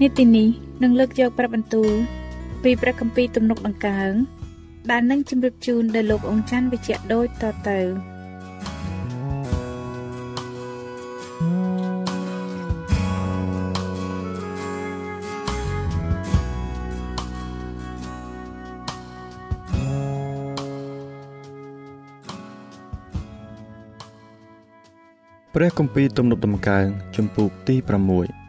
[0.00, 0.48] នេតិនេះ
[0.82, 1.92] នឹងលើកយកព្រះបន្ទូល
[2.62, 4.12] ពីព្រះគម្ពីរទំនុកដង្កើង
[4.90, 7.80] ដែលនឹងជម្រាបជូនដល់លោកអង្គច័ន្ទវិជ្ជៈដូចតទៅ
[25.56, 28.41] ព្រះគម្ពីរទំនុកដំកើងជំពូកទី6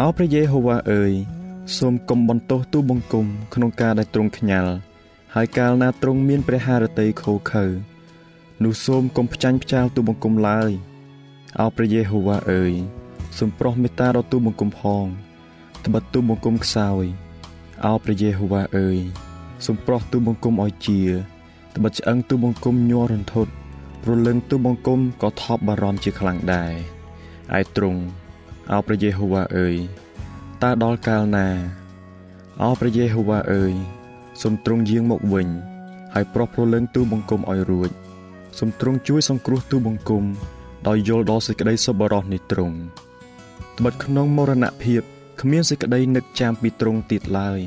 [0.00, 1.12] អោព្រះយេហូវ៉ាអើយ
[1.78, 4.72] សូមកុំបន្ទោសទូបង្គំក្នុងការដែលទ្រង់ខ្ញាល់
[5.34, 7.66] ហើយកាលណាទ្រង់មានព្រះハរតីខូខើ
[8.64, 10.70] នោះសូមកុំផ្ចាញ់ផ្ចាលទូបង្គំឡើយ
[11.60, 12.72] អោព្រះយេហូវ៉ាអើយ
[13.38, 15.04] សូមប្រោះមេត្តាដល់ទូបង្គំផង
[15.84, 17.04] ត្បិតទូបង្គំខ្សោយ
[17.84, 18.98] អោព្រះយេហូវ៉ាអើយ
[19.66, 21.00] សូមប្រោះទូបង្គំឲ្យជា
[21.76, 23.52] ត្បិតឆ្អឹងទូបង្គំញ័ររន្ធត់
[24.02, 26.72] ព្រលឹងទូបង្គំក៏ថប់បារម្ភជាខ្លាំងដែរ
[27.60, 28.02] ឯទ្រង់
[28.72, 29.76] អោព្រះយេហូវ៉ាអើយ
[30.62, 31.48] តើដល់កាលណា
[32.62, 33.74] អោព្រះយេហូវ៉ាអើយ
[34.42, 35.48] សូមទ្រង់យាងមកវិញ
[36.14, 37.90] ហើយប្រោះព្រលឹងទូបង្គំឲ្យរួច
[38.58, 40.24] សូមទ្រង់ជួយសង្គ្រោះទូបង្គំ
[40.88, 42.76] ដោយយល់ដល់សេចក្តីសប្បុរសនៃទ្រង់
[43.78, 45.02] ត្បិតក្នុងមរណភាព
[45.40, 47.58] គ្មានសេចក្តីនឹកចាំពីទ្រង់ទៀតឡើយ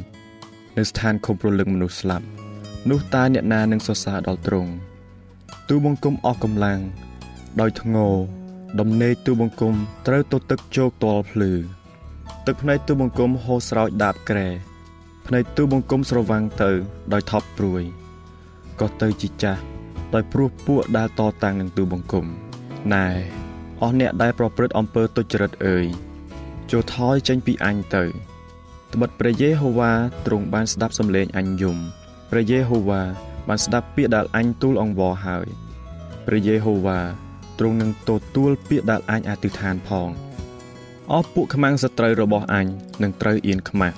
[0.78, 2.26] នៅស្ថានខំព្រលឹងមនុស្សស្លាប់
[2.90, 4.72] នោះតើអ្នកណានឹងសរសើរដល់ទ្រង់
[5.70, 6.80] ទូបង្គំអស់កម្លាំង
[7.62, 8.08] ដោយធ្ងោ
[8.78, 9.74] ដំណេកទូបង្គំ
[10.08, 11.52] ត្រូវទៅទឹកជោកទាល់ភ្លឺ
[12.46, 14.48] ទឹកភ្នែកទូបង្គំហូរស្រោចដាបក្រែ
[15.28, 16.72] ភ្នែកទូបង្គំស្រវាំងទៅ
[17.14, 17.84] ដោយថប់ព្រួយ
[18.80, 19.62] ក៏ទៅជាចាស់
[20.14, 22.26] ដោយព្រោះពួកដែលតតាំងនឹងទូបង្គំ
[22.94, 23.08] ណែ
[23.82, 25.86] អស់អ្នកដែលប្រព្រឹត្តអំពើទុច្ចរិតអើយ
[26.72, 28.04] ចូលថយចេញពីអញទៅ
[28.94, 29.92] ត្បិតព្រះយេហូវ៉ា
[30.26, 31.78] ទ្រង់បានស្ដាប់សំឡេងអញយំ
[32.32, 33.02] ព្រះយេហូវ៉ា
[33.48, 35.48] បានស្ដាប់ពាក្យដែលអញទូលអង្វរហើយ
[36.26, 37.29] ព្រះយេហូវ៉ា
[37.60, 40.10] ទ្រង់នឹងទទួលពាក្យដែលអញអធិដ្ឋានផង
[41.12, 42.66] អស់ពួកខ្មាំងសត្រូវរបស់អញ
[43.04, 43.96] នឹងត្រូវអៀនខ្មាស់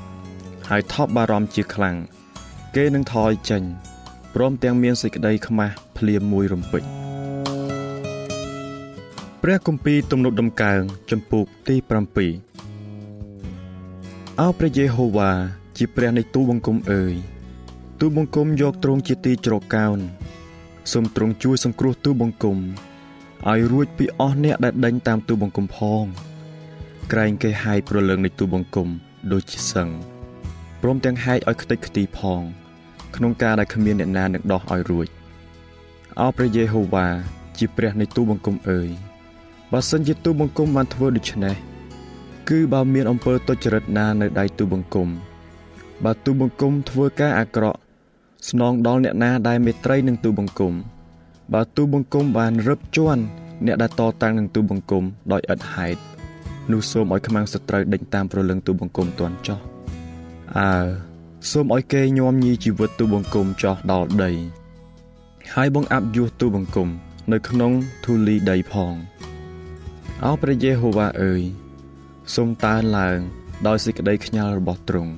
[0.69, 1.95] ហើយថប់បារម្ភជាខ្លាំង
[2.75, 3.63] គេនឹងថយចេញ
[4.35, 6.83] ព្រមទាំងមានសេចក្តីខ្មាស់ភ្លាមមួយរំពេច
[9.41, 11.91] ព្រះគម្ពីរទំនុកដំកើងចំពូកទី7
[14.39, 15.31] អោព្រះយេហូវ៉ា
[15.77, 17.13] ជាព្រះនៃទូបង្គំអើយ
[17.99, 19.99] ទូបង្គំយកទ្រង់ជាទីជ្រកកោន
[20.91, 22.57] សូមទ្រង់ជួយសង្គ្រោះទូបង្គំ
[23.49, 26.03] ឲ្យរួចពីអស់អ្នកដែលដេញតាមទូបង្គំផង
[27.11, 28.87] ក្រែងគេហាយប្រលឹងនៃទូបង្គំ
[29.31, 29.89] ដូចជាសឹង
[30.81, 32.41] ព្រមទាំងហាយឲ្យខ្ទេចខ្ទីផង
[33.15, 35.07] ក្នុងការដែលគ្មានអ្នកណានឹងដោះឲ្យរួច
[36.19, 37.07] អោព្រះយេហូវ៉ា
[37.57, 38.89] ជាព្រះនៃទូបង្គំអើយ
[39.71, 41.55] បើសិនជាទូបង្គំបានធ្វើដូច្នេះ
[42.49, 45.07] គឺបើមានអំពើទុច្ចរិតណានៅដៃទូបង្គំ
[46.03, 47.79] បើទូបង្គំធ្វើការអាក្រក់
[48.49, 50.73] ស្នងដល់អ្នកណាដែលមេត្រីនឹងទូបង្គំ
[51.53, 53.23] បើទូបង្គំបានរឹបជន់
[53.65, 55.99] អ្នកដែលតតាំងនឹងទូបង្គំដោយឥតហេតុ
[56.71, 59.59] នោះសូមឲ្យខ្មាំងសត្រូវដេញតាមប្រលឹងទូបង្គំទាន់ចោះ
[60.57, 60.71] អើ
[61.51, 64.31] សូមឲ្យគេញោមញីជីវិតទូបង្គំចោះដល់ដី
[65.53, 66.89] ហើយបងអាប់យោះទូបង្គំ
[67.31, 67.71] នៅក្នុង
[68.05, 68.93] ធូលីដីផង
[70.25, 71.41] អោព្រះយេហូវ៉ាអើយ
[72.35, 73.19] សូមតានឡើង
[73.67, 75.13] ដោយសេចក្តីខ្ញាល់របស់ទ្រង់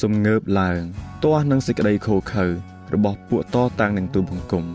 [0.00, 0.80] សូមងើបឡើង
[1.22, 2.46] ទាស់នឹងសេចក្តីខូខើ
[2.94, 4.66] របស់ពួកតតាំងនឹងទូបង្គំ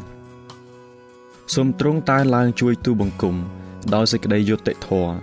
[1.55, 3.35] សូមទ្រង់តើឡើងជួយទូបង្គំ
[3.94, 5.13] ដោយសេចក្តីយុត្តិធម៌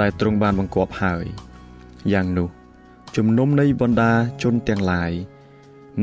[0.00, 1.24] ដែលទ្រង់បានបង្គាប់ហើយ
[2.12, 2.48] យ៉ាងនោះ
[3.16, 4.12] ជំនុំនៃបណ្ដា
[4.42, 5.12] ជនទាំងឡាយ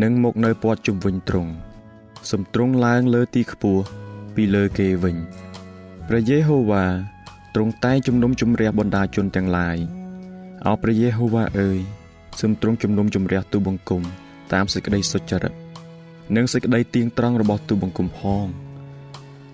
[0.01, 1.51] នឹងមកនៅព័ទ្ធជុំវិញទ្រង់
[2.31, 3.83] សំទ្រង់ឡើងលើទីខ្ពស់
[4.35, 5.15] ពីលើគេវិញ
[6.07, 6.85] ព្រះយេហូវ៉ា
[7.55, 9.77] ទ្រង់តែងជំនុំជម្រះបណ្ដាជនទាំងឡាយ
[10.65, 11.79] អោព្រះយេហូវ៉ាអើយ
[12.39, 14.01] សូមទ្រង់ជំនុំជម្រះទូបង្គំ
[14.53, 15.53] តាមសេចក្តីសុចរិត
[16.35, 18.47] និងសេចក្តីទៀងត្រង់របស់ទូបង្គំផង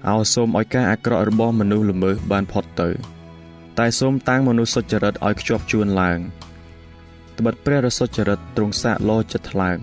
[0.08, 2.90] អោសូមឲ្យការអាក្រក់របស់មនុស្សល្មើសបានផុតទៅ
[3.80, 6.20] តែសូមតាំងមនុស្សសុចរិតឲ្យខ្ជាប់ជួនឡើង
[7.38, 9.80] ត្បិតព្រះរសុចរិតទ្រង់សាកលោចិត្តថ្លើម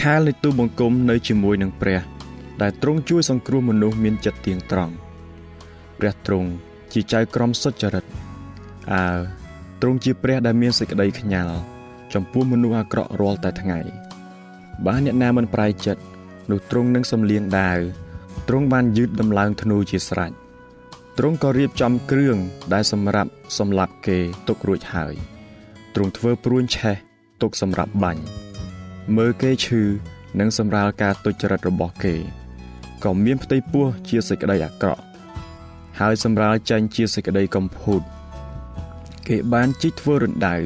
[0.00, 2.00] ខែលនៃទូបង្គំនៅជាមួយនឹងព្រះ
[2.62, 4.94] ដែលទ្រង់ជួយសង្គ្រោះមនុស្សមានចិត្តទៀងត្រង់
[5.98, 6.48] ព្រះទ្រង់
[6.92, 8.04] ជាចៅក្រមសុចរិត
[8.92, 9.04] អើ
[9.80, 11.56] ទ្រង់ជាព្រះដែលមានសេចក្តីខ្ញាល់
[12.14, 13.80] ចំពោះមនុស្សអាក្រក់រាល់តែថ្ងៃ
[14.84, 16.02] បើអ្នកណាមិនប្រែចិត្ត
[16.50, 17.80] នោះទ្រង់នឹងសំលៀងដាវ
[18.48, 20.32] ទ្រង់បានយឺតដំឡើងធ្នូជាស្រេច
[21.18, 22.36] ទ្រង់ក៏រៀបចំគ្រឿង
[22.74, 25.14] ដែលសម្រាប់សម្លាប់គេទុករួចហើយ
[25.94, 26.96] ទ្រង់ធ្វើព្រួញឆេះ
[27.42, 28.22] ទុកសម្រាប់បាញ់
[29.16, 29.82] មើលគេឈឺ
[30.40, 32.14] និងសម្រាលការទុច្ចរិតរបស់គេ
[33.04, 35.02] ក៏មានផ្ទៃពោះជាសេចក្តីអាក្រក់
[36.00, 38.02] ហើយសម្រាលចាញ់ជាសេចក្តីកំពូត
[39.28, 40.56] គេបានជីកធ្វើរណ្ដៅ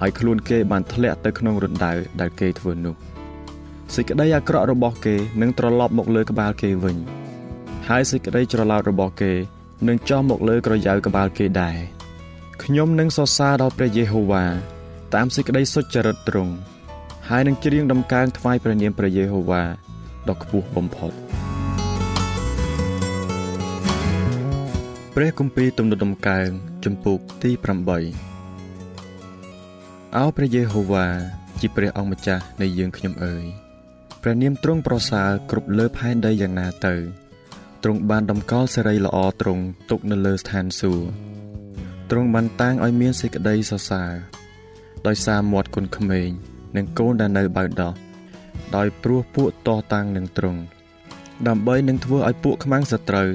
[0.00, 2.94] ហើយខ្លួនគេបានធ្លាក់ទៅក្នុងរណ្ដៅដែលគេធ្វើនោះ
[3.94, 6.96] សេចក្តីអាក្រក់របស់គេនឹងត្រឡប់មកលើក្បាលគេវិញ
[7.88, 9.32] ហើយសេចក្តីច្រឡោតរបស់គេ
[9.88, 11.76] នឹងចោះមកលើក្រយ៉ៅក្បាលគេដែរ
[12.62, 14.44] ខ្ញុំនឹងសរសើរដល់ព្រះយេហូវ៉ា
[15.14, 16.54] តាមសេចក្តីសុចរិតទ្រង់
[17.28, 19.62] ហើយនឹងច្រៀងដំកើងថ្វាយព្រះនាមព្រះយេហូវ៉ា
[20.28, 21.12] ដ៏ខ្ពស់បំផុត
[25.14, 26.48] ព្រះគម្ពីរទំនុកដំកើង
[26.84, 27.50] ជំពូកទី
[28.44, 31.06] 8អោព្រះយេហូវ៉ា
[31.60, 33.46] ជាព្រះអង្គម្ចាស់នៃយើងខ្ញុំអើយ
[34.28, 36.94] ព្រះនាមទ្រង់ប្រសើរគ្រប់លើផែនដីយ៉ាងណាទៅ
[37.82, 41.04] ទ្រង់បានដំកល់សេរីល្អទ្រង់ទុកនៅលើស្ថានសួគ៌
[42.10, 44.12] ទ្រង់បានតាំងឲ្យមានសេចក្តីសរសើរ
[45.06, 46.28] ដោយសារមាត់គុណក្មេង
[46.76, 47.94] និងកូនដែលនៅបៅដោះ
[48.76, 50.60] ដោយព្រោះពួកតតាំងនឹងទ្រង់
[51.48, 53.28] ដើម្បីនឹងធ្វើឲ្យពួកខ្មាំងសត្រូវ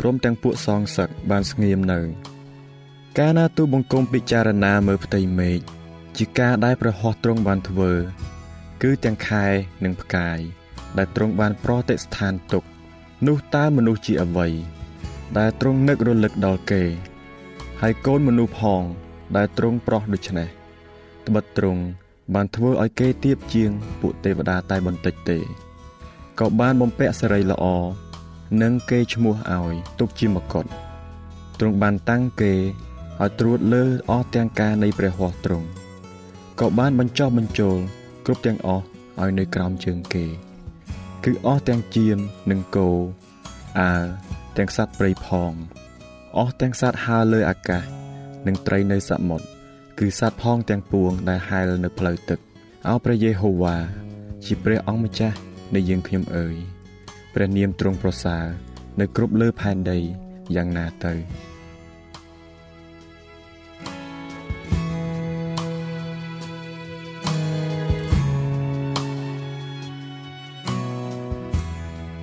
[0.00, 2.00] ព្រមទាំងពួកសងសឹកបានស្ងៀមនៅ
[3.18, 5.58] កាលណាទូបង្គំពិចារណាមើលផ្ទៃមេឃ
[6.16, 7.92] ជាការដែលព្រះហស្ថទ្រង់បានធ្វើ
[8.82, 9.46] គឺទាំងខែ
[9.84, 10.38] និងផ្កាយ
[10.98, 12.64] ដែលទ្រង់បានប្រតិស្ថានទុក
[13.26, 14.48] នោះតើមនុស្សជាអ្វី
[15.38, 16.82] ដែលទ្រង់នឹករលឹកដល់គេ
[17.80, 18.82] ហើយកូនមនុស្សផង
[19.36, 20.48] ដែលទ្រង់ប្រោះដូច្នេះ
[21.26, 21.82] ត្បិតទ្រង់
[22.34, 23.70] បានធ្វើឲ្យគេទៀបជាង
[24.00, 25.38] ពួកទេវតាតែបន្តិចទេ
[26.40, 27.64] ក៏បានបំពាក់សេរីល្អ
[28.62, 30.64] និងគេឈ្មោះឲ្យទុកជាមកុដ
[31.58, 32.52] ទ្រង់បានតាំងគេ
[33.20, 35.66] ឲ្យត្រួតលើអស់ទាំងការនៃព្រះហស្ថទ្រង់
[36.60, 37.80] ក៏បានបញ្ចុះបញ្ចូល
[38.26, 38.84] គ្រប់ទាំងអស់
[39.20, 40.26] ឲ្យនៅក្រោមជើងគេ
[41.24, 42.18] គឺអស់ទាំងជៀម
[42.50, 42.88] និងគោ
[43.80, 44.04] អាល
[44.56, 45.52] ទាំងសត្វព្រៃផង
[46.36, 47.82] អស់ទាំងសត្វហើរលើអាកាស
[48.46, 49.46] និងត្រីនៅសមុទ្រ
[49.98, 52.38] គឺសត្វផងទាំងពួងដែលហែលនៅផ្លូវទឹក
[52.88, 53.76] អោព្រះយេហូវ៉ា
[54.44, 55.36] ជាព្រះអង្គម្ចាស់
[55.74, 56.56] នៃយើងខ្ញុំអើយ
[57.34, 58.44] ព្រះនាមទ្រង់ប្រសើរ
[59.00, 59.98] នៅគ្រប់លើផែនដី
[60.56, 61.14] យ៉ាងណាទៅ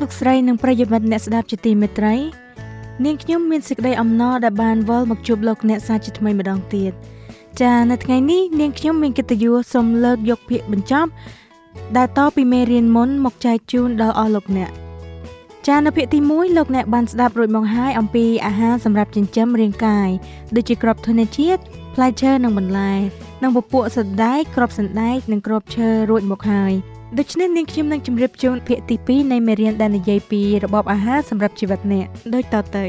[0.00, 2.14] លោកលោកស្រីនិងប្រិយមិត្តអ្នកស្ដាប់ជាទីមេត្រី
[3.04, 6.92] នាងខ្ញុំមានសេចក្តីអំណរដែលបានវិលមកជួបលោកអ្នកសាជាថ្មីម្ដងទៀត
[7.60, 11.10] ចានៅថ្ងៃនេះនាងខ្ញុំមានកិត្តិយសសូមលើកយកពាក្យបញ្ចប់
[11.96, 14.72] ដែលតពីមេរៀនមុនមកចែកជូនដល់អស់លោកអ្នកច
[15.68, 20.08] ចានៅភាគទី1លោកអ្នកបានស្ដាប់រួចមកហើយអំពីអាហារសម្រាប់ចិញ្ចឹមរាងកាយ
[20.56, 21.62] ដូចជាគ្រាប់ធនជាតិ
[21.94, 22.92] ផ្លែឈើនិងបន្លែ
[23.42, 26.74] និងពពួកសណ្ដែកគ្រាប់សណ្ដែកនិងគ្រាប់ឈើរួចមកហើយ
[27.18, 32.84] ដូច្នេះនាងខ្ញុំនឹងជម្រាបជូនភាគទី2នៃមេរៀនដែលនិយាយពីរបបអាហារសម្រាប់ជីវិតអ្នកដូចតទៅ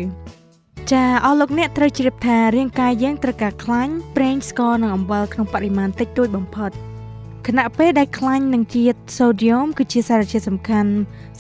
[0.92, 6.72] ចាអស់លោកអ្នកត្រូវជ្រាបថារាងកាយយើងត្រូវការខ្លាញ់ប្រេងស្ករនិងអំបិលក្នុងបរិមាណតិចតួចបំផុត
[7.48, 10.92] ខណៈពេលដែលខ្លាញ់និងជាតិសូដ្យូមគឺជាសារធាតុសំខាន់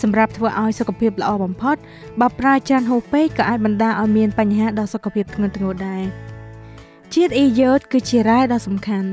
[0.01, 1.75] សម្រាប់ធ្វើឲ្យសុខភាពល្អបំផុត
[2.21, 6.03] បើប្រើច្រើនហូរពេកក៏អាចបណ្ដាលឲ្យមានបញ្ហាដល់សុខភាពធ្ងន់ធ្ងរដែរ
[7.15, 9.09] ជាតិអ៊ីយ៉ូតគឺជារ៉ែដ៏សំខាន់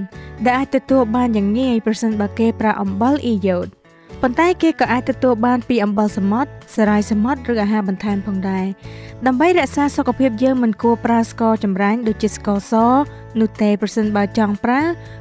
[0.47, 3.69] ដែលអាចទទួលបានយ៉ាងងាយប្រសិនបើគេប្រើអំបិលអ៊ីយ៉ូត
[4.23, 8.67] ប៉ុន្តែគេក៏អាចទទួលបានពីអំបិលសមុទ្រសារ៉ាយសមុទ្រឬអាហារបន្ថែមផងដែរ
[9.27, 12.75] ដើម្បីរក្សាសុខភាពយើងមិនគួរប្រើស្ករចម្រាញ់ដូចជាស្ករស
[13.41, 14.81] នោះទេប្រសិនបើចង់ប្រើ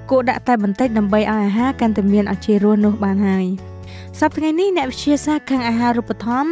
[0.10, 3.48] គួរដាក់តែបន្តិចដើម្បីឲ្យអាហារកាន់តែមានអជារសនោះបានហើយ
[4.20, 6.52] សប្តាហ៍ថ្ងៃនេះអ្នកវិទ្យាសាស្ត្រខាងអាហារូបត្ថម្ភ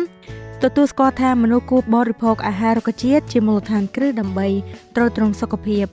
[0.64, 4.48] ទទួលស្គាល់ថាមនុស្សគួរបរិភោគអាហាររុក្ខជាតិជាមូលដ្ឋានគ្រឹះដើម្បី
[4.96, 5.86] ទ្រទ្រង់សុខភាព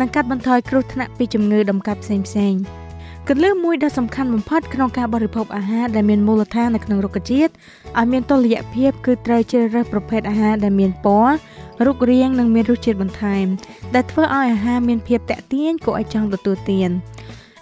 [0.00, 2.60] និងកាត់បន្ថយគ្រោះថ្នាក់ពីជំងឺដំកាត់ផ្សេងៗ
[3.28, 7.52] គន្លឹះមួយដ៏សំខាន់បំផុតក្នុងការបរិភោគអាហារដែលមានមូលដ្ឋាននៅក្នុងរុក្ខជាតិ
[7.98, 11.34] ឲ្យមានតុល្យភាពគឺត្រូវជ្រើសរើសប្រភេទអាហារដែលមានពណ៌
[11.84, 13.46] រូបរាងនិងមានរសជាតិបន្ថែម
[13.94, 16.90] ដែលធ្វើឲ្យអាហារមានភាពតាក់ទាញគួរឲ្យចង់ទទួលទាន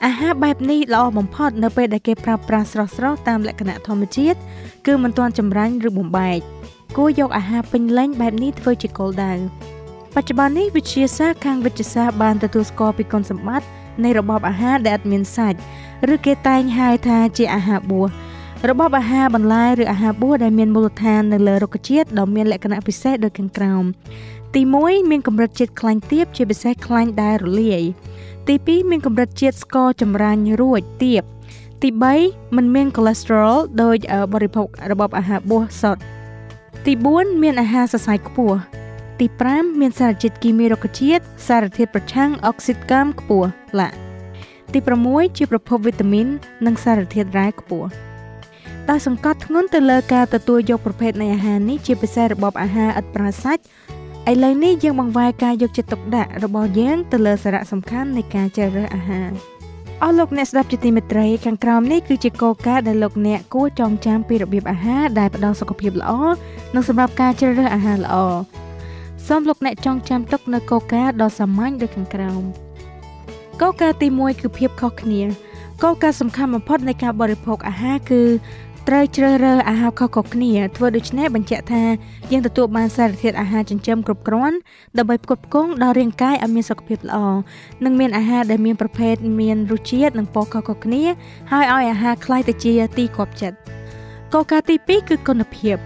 [0.06, 4.38] អាហារបែបនេះល្អបំផុតនៅពេលដែលគេប្រើប្រាស់ស្រស់ៗតាមលក្ខណៈធម្មជាតិ
[4.86, 6.38] គឺមិនទាន់ចម្រាញ់ឬបំបែក
[6.96, 9.32] គួរយកអាហារពេញលេញបែបនេះធ្វើជាគោលដៅ
[10.14, 13.66] បច្ចុប្បន្ននេះវិទ្យាសាស្ត្រខាងវិទ្យាសាស្ត្របានទទួលស្គាល់ពីគុណសម្បត្តិ
[14.04, 15.58] នៃរបបអាហារដែលអត់មានសាច់
[16.14, 18.08] ឬគេតែងហៅថាជាអាហារបួស
[18.66, 23.84] របបអាហារបន្លែឬអាហារបួសដែលមានមូលដ្ឋាននៅលើរុក្ខជាតិដ៏មានលក្ខណៈពិសេសដូចខាងក្រោម
[24.54, 27.82] ទី1មានកម្រិតជាតិខ្លាញ់ទាបជាពិសេសខ្លាញ់ដែលរលាយ
[28.48, 31.22] ទី2មានកម្រិតជាតិស្ករចម្រាញ់រួចទាប
[31.82, 31.88] ទី
[32.22, 33.96] 3មិនមានកូឡេស្តេរ៉ុលដោយ
[34.32, 36.02] បរិភោគរបបអាហារបួសសុទ្ធ
[36.86, 38.58] ទី4មានអាហារសរសៃខ្ពស់
[39.20, 43.48] ទី5មានសារជាតិគីមីរុក្ខជាតិសារធាតុប្រឆាំងអុកស៊ីតកាមខ្ពស់
[43.78, 43.88] ឡា
[44.72, 46.26] ទី6ជាប្រភពវីតាមីន
[46.66, 47.88] និងសារធាតុរ៉ែខ្ពស់
[48.90, 53.62] ដោយសង្កត់ធ្ងន់ទៅលើការទទួលយកប្រភេទនៃអាហារនេះជាពិសេសរបបអាហារឥតប្រើសាច់
[54.30, 59.30] ឥឡូវនេះយើងបង្វែរការយកចិត្តទុកដាក់របស់យើងទៅលើសារៈសំខាន់នៃការជ្រើសរើសអាហារ
[60.02, 66.12] អស់លោកអ្នកស្ដាប់ជាទីមេត្រីខាងក្រោមនេះគឺជាគោលការណ៍ដែលលោកអ្នកគួរចងចាំពីរបៀបអាហារដែលផ្ដល់សុខភាពល្អ
[66.74, 68.16] និងសម្រាប់ការជ្រើសរើសអាហារល្អ
[69.26, 72.42] សូមលោកអ្នកចងចាំទុកនៅគោលការណ៍ដ៏សាមញ្ញដូចខាងក្រោម
[73.60, 75.22] គោលការណ៍ទី1គឺភាពខុសគ្នា
[75.82, 78.22] គោលការណ៍សំខាន់បំផុតនៃការបរិភោគអាហារគឺ
[78.87, 81.83] ត្រូវជ្រើសរើសអាហារខុសៗគ្នាធ្វើដូច្នេះបញ្ជាក់ថា
[82.31, 84.57] យើងទទួលបានសារធាតុអាហារចិញ្ចឹមគ្រប់គ្រាន់
[84.97, 87.17] ដើម្បីផ្គត់ផ្គង់ដល់រាងកាយឲ្យមានសុខភាពល្អ
[87.85, 91.03] និងមានអាហារដែលមានប្រភេទមានរសជាតិនិងពណ៌ខុសៗគ្នា
[91.51, 93.57] ហើយឲ្យអាហារคล้ายទៅជាទីគាប់ចិត្ត
[94.33, 95.77] គោលការណ៍ទី2គឺគុណភាព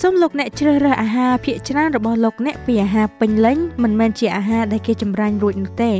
[0.00, 5.92] សូមលោកអ្នកជ្រើសរើសអាហារភាគច្រើនរបស់លោកអ្នកពីអាហារពេញលេញមិនមែនជាអាហារដែលគេចម្រាញ់រួចនោះទេ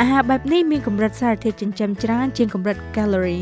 [0.00, 3.38] អាហារបែបនេះមានកម្រិតសារធាតុចិញ្ចឹមច្រើនជាងកម្រិតកាឡូរី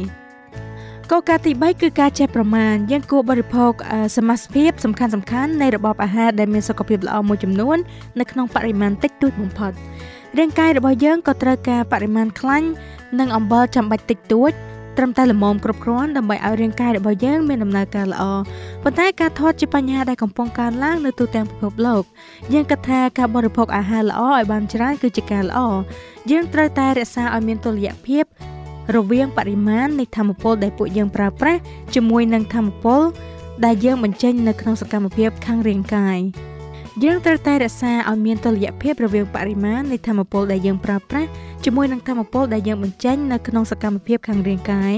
[1.13, 3.71] គោលការណ៍ទី3គឺការចេះប្រមាណយើងគួរបរិភោគ
[4.17, 7.77] សមាសភាពសំខាន់សំខាន់នៃរបបអាហារដែលមានសុខភាពល្អមួយចំនួន
[8.19, 9.71] នៅក្នុងបរិមាណតិចតួចបំផុត
[10.37, 12.67] រាងកាយរបស់យើងក៏ត្រូវការបរិមាណខ្លាញ់
[13.19, 14.51] និងអំបិលចាំបាច់តិចតួច
[14.97, 18.23] ត្រឹមតែល្មមគ្រប់គ្រាន់ដើម្បីឲ្យរាងកាយរបស់យើងមានដំណើរការល្អ
[18.83, 22.03] ប៉ុន្តែការថតជាបញ្ហាដែលកំពុងកើនឡើងនៅទូទាំងពិភពលោក
[22.53, 25.59] យើងគិតថាការបរិភោគអាហារល្អឲ្យបានច្រើនគឺជាការល្អ
[26.31, 28.25] យើងត្រូវតែរក្សាឲ្យមានតុល្យភាព
[28.95, 31.61] រវាងបរិមាណនៃធម្មពលដែលពួកយើងប្រើប្រាស់
[31.95, 33.01] ជាមួយនឹងធម្មពល
[33.65, 36.19] ដែលយើងបញ្ចេញនៅក្នុងសកម្មភាពខាងរាងកាយ
[37.03, 41.29] យើងត្រូវតែរក្សាឲ្យមានតុល្យភាពរវាងបរិមាណនៃធម្មពលដែលយើងប្រើប្រាស់
[41.65, 44.93] ជាមួយនឹងធម្មពលដែលយើងបញ្ចេញនៅក្នុងសកម្មភាពខាងរាងកាយ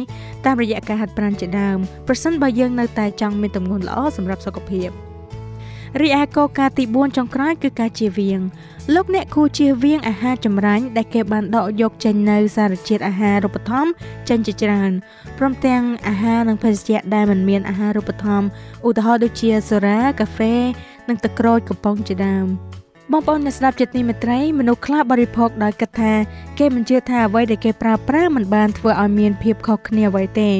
[0.45, 5.10] តាមរយៈការហាត់ប្រាណជាដើមប្រសិនបើយើងនៅតែចង់មានទម្ងន់ល្អសម្រាប់សុខភាព
[5.99, 8.41] រីឯគោលការណ៍ទី4ចុងក្រោយគឺការជៀសវាង
[8.93, 13.91] លោកអ្នកគួរជៀសវាងអាហារចម្រាញ់ដែលគេបានដកយកចេញនៅសារជាតិអាហារូបត្ថម្ភ
[14.29, 14.91] ចេញជាច្រើន
[15.37, 18.47] ព្រមទាំងអាហារនិងភេសជ្ជៈដែលមិនមានអាហារូបត្ថម្ភ
[18.87, 20.55] ឧទាហរណ៍ដូចជាសូរ៉ាកាហ្វេ
[21.09, 22.47] និងទឹកក្រូចកំប៉ុងជាដើម
[23.11, 26.13] បងប្អូនអ្នកស្ដាប់ចិត្តនេះមេត្រីមនុស្សខ្លះបរិភោគដោយគិតថា
[26.59, 30.51] គេមិនជឿថាអ្វីដែលគេប្រើប្រាស់មិនបានធ្វើឲ្យមានភាពខុសគ្នាអ្វីទេ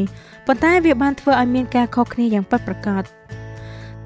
[0.47, 3.03] ប៉ុន្តែវាបានធ្វើឲ្យមានការខុសគ្នាយ៉ាងពិតប្រាកដ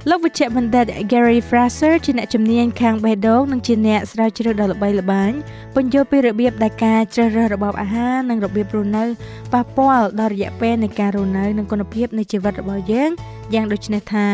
[0.09, 5.31] លោកវិជ្ជបណ្ឌិត Gary Fraser ជាអ្នកជំនាញខាងបេះដូងនិងជាអ្នកស្រាវជ្រាវដ៏ល្បីល្បាញ
[5.75, 9.03] ពន្យល់ពីរបៀបដែលការជ្រើសរើសរបបអាហារនិងរបៀបរស់នៅ
[9.53, 13.09] ប៉ះពាល់ដល់រយៈពេលនៃការរស់នៅនិងគុណភាពនៃជីវិតរបស់យើង
[13.53, 14.25] យ៉ាងដូចនេះថា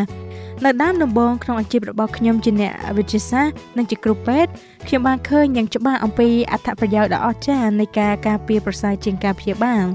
[0.66, 4.52] នៅដើមដំបូងក្នុងអាជីពរបស់ខ្ញុំជាអ្នកវិទ្យាសាស្ត្រនិងជាគ្រូពេទ្យ
[4.88, 9.86] ខ្ញុំបានឃើញយ៉ាងច្បាស់អំពីអត្ថប្រយោជន៍ដ៏អស្ចារ្យនៃការការពារប្រសើរជាងការព្យាបាល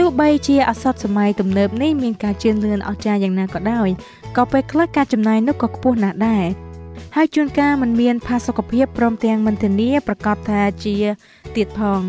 [0.00, 3.88] ទទោះបីជាអសតសម័យទំនើបនេះមានការជឿនលឿនអស្ចារ្យយ៉ាងណាក៏ដោយ
[4.36, 6.44] ក៏ពេលខ្លះការចំណាយនោះក៏ខ្ពស់ណាស់ដែរ
[7.16, 10.96] ហើយជួនកាលมันមានផាសុកភាពព្រមទាំងមិនធានាប្រកាសថាជា
[11.56, 12.00] ទៀតផង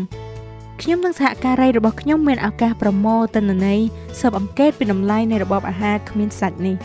[0.80, 3.80] ខ្ញុំនិងសហការីរបស់ខ្ញុំមានឱកាសប្រមូលទិន្នន័យ
[4.20, 6.76] ស៊ើបអង្កេតពីតម្លៃនៃរបបអាហារគ្មានសាច់នេះ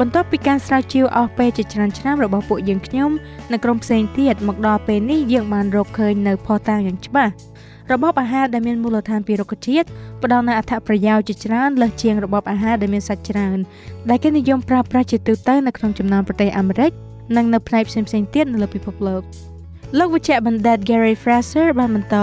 [0.00, 3.10] បន្ទាប់ពីការស្រាវជ្រាវអស់ពេលជាច្រើនឆ្នាំរបស់ពួកយើងខ្ញុំ
[3.52, 7.32] និងក្រុមផ្សេងទៀតមកដល់ពេលនេះយើងបានរកឃើញនៅភស្តុតាងយ៉ាងច្បាស់
[7.92, 9.86] របបអាហារដែលមានមូលដ្ឋានពីរុក្ខជាតិ
[10.22, 13.58] ផ្ដល់នូវអត្ថប្រយោជន៍ជាច្រើនលើសជាងរបបអាហារដែលមានសាច់ច្រើន
[14.10, 16.90] ដែលគេនិយមប្រើប្រាស់ជាទូទៅនៅក្នុងចំណោមប្រទេសអាមេរិក
[17.36, 19.22] និងនៅផ្នែកផ្សេងៗទៀតនៅលើពិភពលោក
[19.98, 22.16] លោកវិជ្ជបណ្ឌិត Gary Fraser បានបន្ត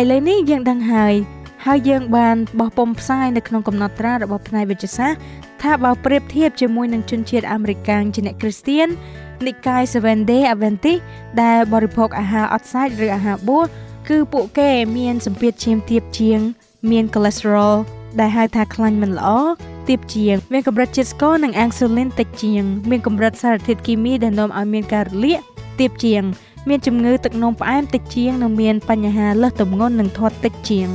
[0.00, 1.14] ឥឡូវនេះយើងដឹងហើយ
[1.66, 5.20] ហើយយើងបានបោះពុំផ្សាយនៅក្នុងកំណត់ត្រារបស់ផ្នែកវិទ្យាសាស្ត្រ
[5.62, 8.88] ថាបើប្រៀបធៀបជាមួយនឹងជនជាតិអាមេរិកាំងជាអ្នកគ្រីស្ទៀន
[9.46, 11.00] និកាយ Seventh Day Adventist
[11.42, 13.66] ដែលបរិភោគអាហារអត់សាច់ឬអាហារបួស
[14.08, 16.40] គឺពួកគេមានសម្ពាធឈាមទាបជាង
[16.90, 17.76] មាន cholesterol
[18.20, 19.28] ដែលហៅថាខ្លាញ់មិនល្អ
[19.88, 25.40] ទាបជាង មានកម្រិតជាតិស្ករនិងអាំងស៊ូលីនតិចជាង មានកម្រិតសារធាតុគីមីដែលនាំឲ្យមានការរលាក
[25.80, 26.22] ទាបជាង
[26.68, 30.88] មានជំងឺទឹកនោមផ្អែមតិចជាងនិងមានបញ្ហាលើសទម្ងន់និងធាត់តិចជាង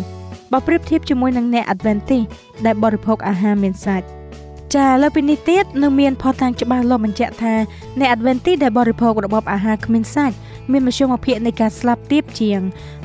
[0.51, 2.25] បើប្រៀបធៀបជាមួយនឹងអ្នក Adventist
[2.65, 4.07] ដែលបរិភោគអាហារមានសាច់
[4.75, 7.53] ចាលើពីនេះទៀតនៅមានផតាំងច្បាស់លាស់បញ្ជាក់ថា
[7.99, 10.35] អ្នក Adventist ដែលបរិភោគរបបអាហារគ្មានសាច់
[10.71, 12.59] មានមធ្យមភាពនៃការស្លាប់ទាបជាង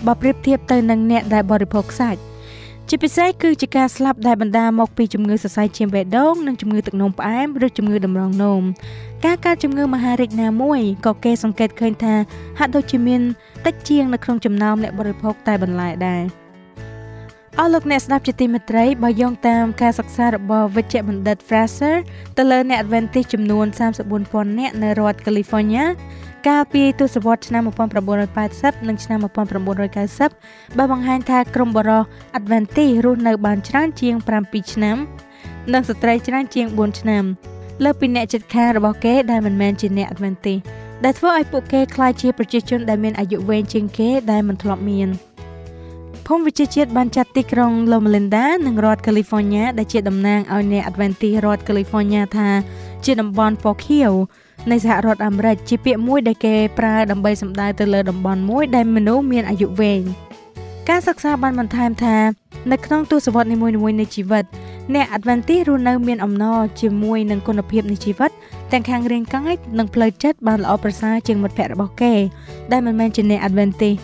[0.06, 2.20] បើប្រៀបធៀបទៅនឹងអ្នកដែលបរិភោគសាច់
[2.88, 8.62] ជាពិសេសគឺជាការស្លាប់ដែលបណ្ដាលមកពីជំងឺសរសៃឈាមបេះដូងនិងជំងឺទឹកនោមផ្អែមឬជំងឺតម្រងនោម
[9.24, 12.14] ការកើតជំងឺមហារីកណាមួយក៏គេសង្កេតឃើញថា
[12.58, 13.20] ហាក់ដូចជាមាន
[13.66, 16.22] តិចជាងនៅក្នុងចំណោមអ្នកបរិភោគតែបន្លែដែរ
[17.60, 21.96] អស់លោកអ្នកស្ដាប់ជាទីមេត្រីបើយោងតាមការសិក្សារបស់វិជ្ជបណ្ឌិត Fraser
[22.36, 23.66] ទៅលើអ្នក Adventist ចំនួន
[24.12, 25.84] 34,000នាក់នៅរដ្ឋ California
[26.48, 27.62] កាលពីទសវត្សរ៍ឆ្នាំ
[28.24, 32.02] 1980និងឆ្នាំ1990បានបង្ហាញថាក្រុមបរិស
[32.38, 34.96] Adventist រស់នៅបានច្រើនជាង7ឆ្នាំ
[35.72, 37.24] និងស្ត្រីច្រើនជាង4ឆ្នាំ
[37.84, 40.60] លើពីអ្នកចិត្តខាងរបស់គេដែលមិនមែនជាអ្នក Adventist
[41.04, 45.10] ដែលធ្វើឲ្យពួកគេក្លាយជាប្រជាជនដែលមានអាយុវែងជាងគេដែលមិនធ្លាប់មាន
[46.30, 52.49] ភូមិវិទ្យាជាតិបានចាត់ទីក្រុង Loma Linda និងរដ្ឋ California ដែលជាតំណាងឲ្យអ្នក Adventist រដ្ឋ California ថា
[53.04, 54.12] ជាតំបន់ពណ៌ខៀវ
[54.71, 60.02] នៃសហរដ្ឋអាមេរិកជាពាក្យមួយដែលគេប្រើដើម្បីសម្ដៅទៅលើតំបន់មួយដែលមនុស្សមានអាយុវែង
[60.88, 62.17] ការសិក្សាបានបន្ថែមថា
[62.73, 64.45] នៅក្នុងទសវត្សរ៍នីមួយៗនៃជីវិត
[64.95, 68.30] អ្នក Adventist រស់នៅមានអំណរជាមួយនឹងគុណភាពនៃជីវិត
[68.73, 72.14] ទាំងខាងរាងកាយនិងផ្លូវចិត្តបានល្អប្រសើរជាងមិត្តភ័ក្តិរបស់គេ
[72.73, 73.99] ដែលមិនមែនជាអ្នក Adventist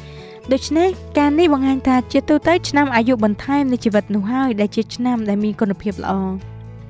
[0.52, 6.14] ដូច្នេះការនេះបង្ហាញថាជាទូទៅឆ្នាំអាយុបន្ថែមនៃជីវិតនោះហើយដែលជាឆ្នាំដែលមានគុណភាពល្អ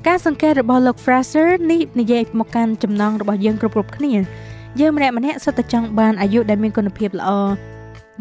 [0.06, 4.12] ការសង្កេតរបស់លោក Fraser នេះនិយាយមកកាន់ចំណងរបស់យើងគ្រប់គ្រប់គ្នា
[4.80, 7.30] យើងម្នាក់ម្នាក់សុទ្ធតែចង់បានអាយុដែលមានគុណភាពល្អ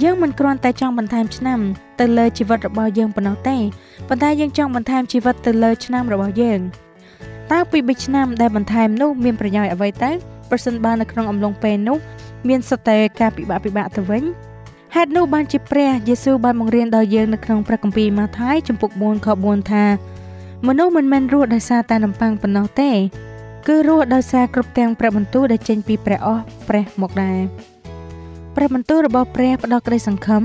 [0.03, 1.59] យើងមិនគ្រាន់តែចង់បន្ថែមឆ្នាំ
[1.99, 3.57] ទៅលើជីវិតរបស់យើងប៉ុណ្ណោះទេ
[4.07, 6.59] ប៉ុន្តែយើងចង់បន្ថែមជីវិតទៅលើឆ្នាំរបស់យើង
[7.51, 10.11] តើពី3ឆ្នាំដែលបន្ថែមនោះមានប្រយោជន៍អ្វីទៅ
[10.49, 11.97] ប្រសិនបើនៅក្នុងអំឡុងពេលនោះ
[12.47, 14.23] មានសុទ្ធតែការពិបាកពិបាកទៅវិញ
[14.97, 19.85] ហេតុនោះបានជាព្រះយេស៊ូវបានបង្រៀនដល់យើងនៅក្នុងព្រះគម្ពីរម៉ាថាយចំពុក4ខ4ថា
[20.67, 22.91] មនុស្សមិនមែនរស់ដោយសារតែនំប៉័ងប៉ុណ្ណោះទេ
[23.67, 27.39] គឺរស់ដោយសារគ្រប់ទាំងព្រះបន្ទូលដែលចេញពីព្រះអស់ព្រះមកដែរ
[28.55, 30.43] ព្រះបន្ទូលរបស់ព្រះផ្ដល់ក្តីសង្ឃឹម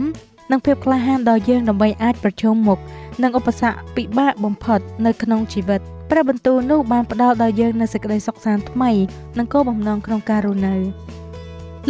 [0.50, 2.78] និងភាពក្លាហានដល់យើងដើម្បីអាចប្រឈមមុខ
[3.22, 5.80] នឹងឧបសគ្គពិបាកបំផុតនៅក្នុងជីវិត
[6.10, 8.90] ព្រះបន្ទូលនោះបានផ្ដល់ដល់យើងនូវសេចក្តីសុខសាន្តថ្មី
[9.38, 10.76] និងគោលបំណងក្នុងការរស់នៅ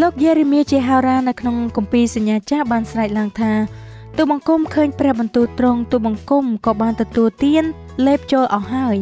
[0.03, 3.53] លោកយេរេមៀជាហោរានៅក្នុងគម្ពីរសញ្ញាចាស់បានស្រែកឡើងថា
[4.17, 7.65] ទូបង្គំឃើញព្រះបន្ទូលត្រង់ទូបង្គំក៏បានទទួលទាន
[8.07, 8.97] លេបចូលអស់ហើយ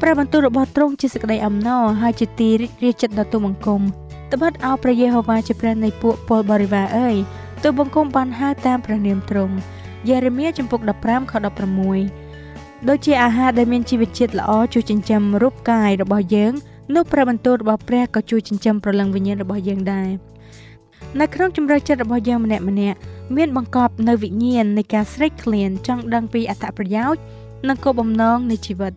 [0.00, 3.80] ព្រះបន្ទូលរបស់ទ្រង់ជាសេចក្តីអំណរហើយជាទីរីករាយចិត្តដល់ទូបង្គំ
[4.32, 7.16] ត្បិតអោព្រះយេហូវ៉ាជាព្រះនៃពួកពលបរិវារអើយ
[7.62, 9.54] ទូបង្គំបានហៅតាមព្រះនាមទ្រង់
[10.08, 11.32] យេរេមៀចំពុក15ខ
[12.10, 16.54] 16ដូចជាអាហារដែលមានជីវជាតិល្អជួយចិញ្ចឹមរូបកាយរបស់យើង
[16.94, 20.10] នោះព្រះបន្ទូលរបស់ព្រះក៏ជួយចិញ្ចឹមព្រលឹងវិញ្ញាណរបស់យើងដែរ
[21.20, 22.98] នៅក្នុងជំរឿចិត្តរបស់យើងម្នាក់ម្នាក់
[23.36, 27.22] មានបង្កប់នៅវិញ្ញាណនៃការស្រេកឃ្លានចង់ដឹងពីអត្ថប្រយោជន៍
[27.68, 28.92] និងគោលបំណងនៃជីវិត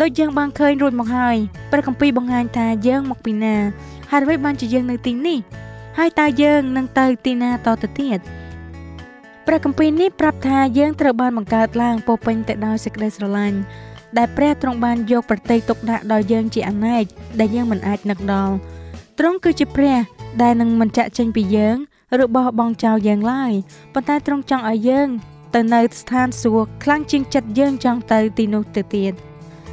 [0.00, 1.36] ដូចយើងបានឃើញរួចមកហើយ
[1.70, 3.56] ព្រះគម្ពីរបង្ហាញថាយើងមកពីណា
[4.10, 5.38] ហើយអ្វីបានជាយើងនៅទីនេះ
[5.98, 8.20] ហើយតើយើងនឹងទៅទីណាតទៅទៀត
[9.46, 13.58] ព្រះគម្ពីរនេះប្រាប់ថាយើងត្រូវបានបង្កើតឡើងពោពេញទៅដោយសេចក្តីស្រឡាញ់
[14.18, 17.04] ដែលព្រះទ្រង់បានយកប្រតិទុកដាក់ដល់យើងជាអនេក
[17.40, 18.54] ដែលយើងមិនអាចនឹកដល់
[19.18, 19.98] ទ្រង់គឺជាព្រះ
[20.42, 21.76] ដែលនឹងមិនចាក់ចេញពីយើង
[22.22, 23.52] ឬបោះបង់ចោលយើងឡើយ
[23.94, 25.08] ប៉ុន្តែទ្រង់ចង់ឲ្យយើង
[25.54, 29.12] ទៅនៅស្ថានសួគ៌ខ្លាំងជាងចិត្តយើងចង់ទៅទីនោះទៅទៀត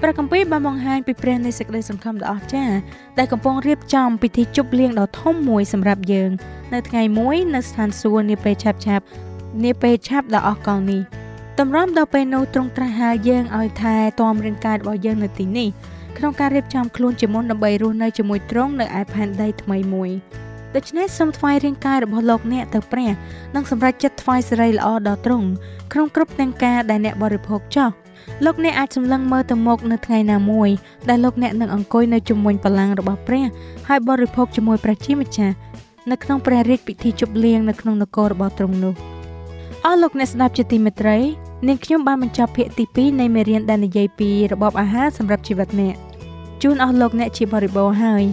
[0.02, 2.78] ព្រះគម្ពីរបានបង្ហាញពីព្រះនៃសេចក្តីសង្ឃឹមដ៏អស្ចារ្យ
[3.18, 6.32] ដែលកំពុងរៀបចំពិធីជប់លៀងដ៏ធំមួយសម្រាប់យើង
[6.74, 9.06] នៅថ្ងៃមួយនៅស្ថានសួគ៌នាពេលឆាប់ឆាប់
[9.64, 11.02] នាពេលឆាប់ដ៏អស់កលនេះ
[11.60, 15.68] តម្រាំដល់ពេលនោះទ្រង់ត្រាស់ហៅយើងឲ្យថែទាំរាងកាយរបស់យើងនៅទីនេះ
[16.18, 20.10] ក្នុងការរៀបចំខ្លួនជាមុនដើម្បីរស់នៅជាមួយទ្រង់នៅឯផែនដីថ្មីមួយ
[20.76, 23.10] ដូច្នេះសូមថ្វាយរាងកាយរបស់លោកអ្នកទៅព្រះ
[23.56, 25.48] និងសម្រេចចិត្តថ្វាយសេរីល្អដល់ទ្រង់
[25.94, 27.90] ក្នុងគ្រប់ទាំងការដែលអ្នកបរិភោគចោះ
[28.46, 30.70] លោកអ្នកអាចសម្លឹងមើលទៅមុខនៅថ្ងៃណាមួយ
[31.10, 33.44] ដែលលោកអ្នកនឹងអង្គុយនៅជំនួយបលាំងរបស់ព្រះ
[33.88, 35.56] ហើយបរិភោគជាមួយព្រះជាម្ចាស់
[36.12, 38.94] នៅក្នុងព្រះរាជពិធីជប់លៀងនៅក្នុងនគររបស់ទ្រង់នោះ
[39.86, 41.18] អស់លោកអ្នកស្ដាប់ជាទីមេត្រី
[41.68, 45.96] នាងខ្ញុំបានបញ្ចប់ភាគទី2នៃមេរៀនដែលនិយាយពីរបបអាហារសម្រាប់ជីវិតអ្នក
[46.62, 48.24] ជូនអស់លោកអ្នកជាបរិបូរហើយ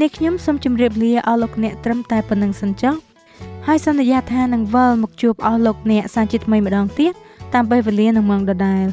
[0.00, 2.94] នាងខ្ញុំសូមជម្រាបលាអស់លោកអ្នកត្រឹមតែប៉ុណ្្នឹងសិនចុះ
[3.66, 7.12] ហើយសន្យាថានឹងវិលមកជួបអស់លោកអ្នកសាជាថ្មីម្ដងទៀត
[7.54, 8.84] តាមពេលវេលានឹងម៉ោងដដែល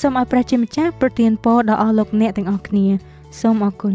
[0.00, 2.86] សូមឲ្យព្រះជាម្ចាស់ប្រទានពរដល់អស់លោកអ្នកទាំងអស់គ្នា
[3.40, 3.94] សូមអរគុណ